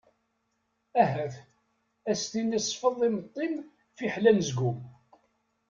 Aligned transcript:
Ahat! 1.01 1.35
ad 2.09 2.11
as-tini 2.17 2.59
sfeḍ 2.61 2.97
imeṭṭi-m 3.07 3.55
fiḥel 3.97 4.29
anezgum. 4.29 4.79